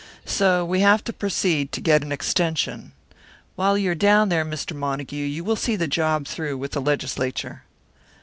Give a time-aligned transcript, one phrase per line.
[0.25, 2.93] So we have to proceed to get an extension.
[3.55, 4.75] While you are down there, Mr.
[4.75, 7.61] Montague, you will see the job through with the Legislature."